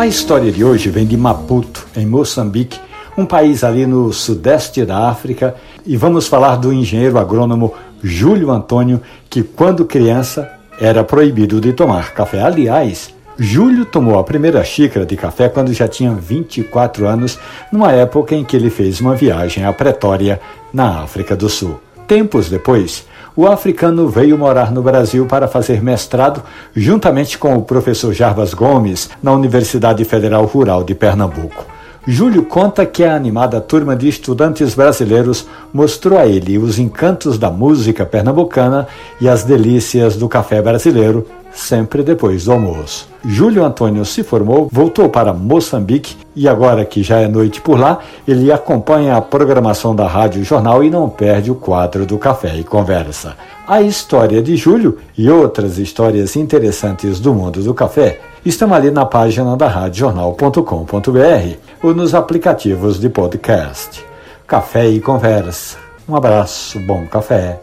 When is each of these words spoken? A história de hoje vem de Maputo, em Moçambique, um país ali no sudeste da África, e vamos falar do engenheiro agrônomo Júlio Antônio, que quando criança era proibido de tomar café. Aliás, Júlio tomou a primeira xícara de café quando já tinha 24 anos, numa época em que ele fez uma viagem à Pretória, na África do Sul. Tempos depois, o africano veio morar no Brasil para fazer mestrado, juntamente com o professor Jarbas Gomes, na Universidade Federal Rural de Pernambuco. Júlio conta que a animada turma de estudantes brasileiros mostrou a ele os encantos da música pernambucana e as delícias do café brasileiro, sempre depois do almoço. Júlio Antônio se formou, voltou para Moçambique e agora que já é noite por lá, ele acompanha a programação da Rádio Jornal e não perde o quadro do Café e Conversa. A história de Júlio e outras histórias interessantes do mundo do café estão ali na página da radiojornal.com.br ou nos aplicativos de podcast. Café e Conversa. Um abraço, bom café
A 0.00 0.06
história 0.06 0.50
de 0.50 0.64
hoje 0.64 0.88
vem 0.88 1.06
de 1.06 1.14
Maputo, 1.14 1.86
em 1.94 2.06
Moçambique, 2.06 2.80
um 3.18 3.26
país 3.26 3.62
ali 3.62 3.84
no 3.84 4.14
sudeste 4.14 4.82
da 4.82 5.10
África, 5.10 5.54
e 5.84 5.94
vamos 5.94 6.26
falar 6.26 6.56
do 6.56 6.72
engenheiro 6.72 7.18
agrônomo 7.18 7.74
Júlio 8.02 8.50
Antônio, 8.50 9.02
que 9.28 9.42
quando 9.42 9.84
criança 9.84 10.50
era 10.80 11.04
proibido 11.04 11.60
de 11.60 11.74
tomar 11.74 12.14
café. 12.14 12.40
Aliás, 12.40 13.14
Júlio 13.36 13.84
tomou 13.84 14.18
a 14.18 14.24
primeira 14.24 14.64
xícara 14.64 15.04
de 15.04 15.18
café 15.18 15.50
quando 15.50 15.70
já 15.74 15.86
tinha 15.86 16.14
24 16.14 17.06
anos, 17.06 17.38
numa 17.70 17.92
época 17.92 18.34
em 18.34 18.42
que 18.42 18.56
ele 18.56 18.70
fez 18.70 19.02
uma 19.02 19.14
viagem 19.14 19.66
à 19.66 19.72
Pretória, 19.74 20.40
na 20.72 21.02
África 21.02 21.36
do 21.36 21.50
Sul. 21.50 21.78
Tempos 22.08 22.48
depois, 22.48 23.06
o 23.36 23.46
africano 23.46 24.08
veio 24.08 24.36
morar 24.36 24.72
no 24.72 24.82
Brasil 24.82 25.26
para 25.26 25.48
fazer 25.48 25.82
mestrado, 25.82 26.42
juntamente 26.74 27.38
com 27.38 27.56
o 27.56 27.62
professor 27.62 28.12
Jarbas 28.12 28.54
Gomes, 28.54 29.10
na 29.22 29.32
Universidade 29.32 30.04
Federal 30.04 30.44
Rural 30.44 30.84
de 30.84 30.94
Pernambuco. 30.94 31.64
Júlio 32.06 32.44
conta 32.44 32.86
que 32.86 33.04
a 33.04 33.14
animada 33.14 33.60
turma 33.60 33.94
de 33.94 34.08
estudantes 34.08 34.74
brasileiros 34.74 35.46
mostrou 35.72 36.18
a 36.18 36.26
ele 36.26 36.56
os 36.56 36.78
encantos 36.78 37.38
da 37.38 37.50
música 37.50 38.06
pernambucana 38.06 38.88
e 39.20 39.28
as 39.28 39.44
delícias 39.44 40.16
do 40.16 40.26
café 40.26 40.62
brasileiro, 40.62 41.26
sempre 41.52 42.02
depois 42.02 42.44
do 42.44 42.52
almoço. 42.52 43.08
Júlio 43.24 43.64
Antônio 43.64 44.04
se 44.04 44.22
formou, 44.22 44.68
voltou 44.72 45.08
para 45.08 45.32
Moçambique 45.32 46.16
e 46.34 46.48
agora 46.48 46.84
que 46.84 47.02
já 47.02 47.18
é 47.20 47.28
noite 47.28 47.60
por 47.60 47.78
lá, 47.78 47.98
ele 48.26 48.50
acompanha 48.50 49.16
a 49.16 49.20
programação 49.20 49.94
da 49.94 50.06
Rádio 50.06 50.42
Jornal 50.42 50.82
e 50.82 50.90
não 50.90 51.08
perde 51.08 51.50
o 51.50 51.54
quadro 51.54 52.06
do 52.06 52.16
Café 52.16 52.56
e 52.56 52.64
Conversa. 52.64 53.36
A 53.66 53.82
história 53.82 54.42
de 54.42 54.56
Júlio 54.56 54.98
e 55.16 55.30
outras 55.30 55.78
histórias 55.78 56.34
interessantes 56.34 57.20
do 57.20 57.34
mundo 57.34 57.62
do 57.62 57.74
café 57.74 58.20
estão 58.44 58.72
ali 58.72 58.90
na 58.90 59.04
página 59.04 59.56
da 59.56 59.68
radiojornal.com.br 59.68 61.56
ou 61.82 61.94
nos 61.94 62.14
aplicativos 62.14 62.98
de 62.98 63.08
podcast. 63.08 64.04
Café 64.46 64.88
e 64.88 65.00
Conversa. 65.00 65.76
Um 66.08 66.16
abraço, 66.16 66.80
bom 66.80 67.06
café 67.06 67.60